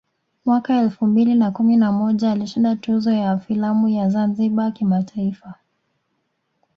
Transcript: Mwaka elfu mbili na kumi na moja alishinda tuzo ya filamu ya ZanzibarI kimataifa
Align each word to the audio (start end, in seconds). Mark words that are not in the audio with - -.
Mwaka 0.45 0.75
elfu 0.81 1.05
mbili 1.05 1.35
na 1.35 1.51
kumi 1.51 1.77
na 1.77 1.91
moja 1.91 2.31
alishinda 2.31 2.75
tuzo 2.75 3.11
ya 3.11 3.37
filamu 3.37 3.87
ya 3.89 4.09
ZanzibarI 4.09 4.71
kimataifa 4.71 5.55